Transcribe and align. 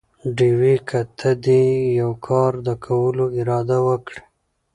ډېوې!! 0.35 0.75
که 0.89 0.99
ته 1.17 1.29
دې 1.45 1.63
يوه 1.99 2.15
کار 2.27 2.53
د 2.67 2.69
کولو 2.85 3.25
اراده 3.39 3.77
وکړي؟ 3.87 4.21